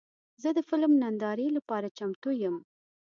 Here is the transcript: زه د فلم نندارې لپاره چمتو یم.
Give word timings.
زه 0.41 0.49
د 0.57 0.59
فلم 0.69 0.91
نندارې 1.01 1.47
لپاره 1.57 1.93
چمتو 1.97 2.29
یم. 2.41 2.55